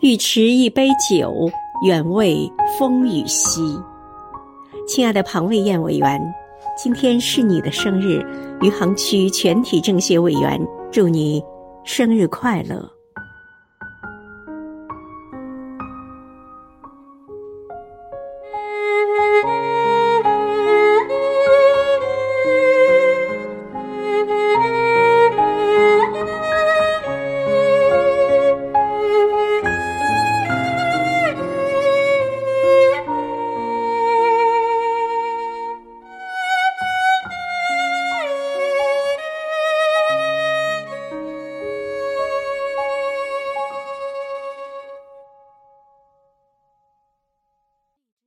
[0.00, 1.50] 欲持一杯酒，
[1.84, 3.60] 远慰风雨夕。
[4.88, 6.18] 亲爱的庞卫燕委员，
[6.74, 8.24] 今天是你的生日，
[8.62, 10.58] 余杭区全体政协委员
[10.90, 11.42] 祝你
[11.84, 12.99] 生日快乐。